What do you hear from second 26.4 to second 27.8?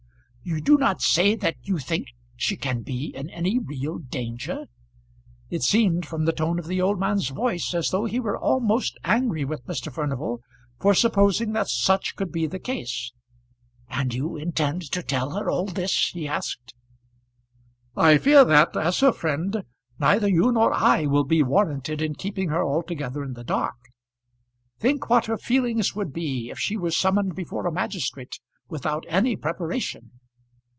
if she were summoned before a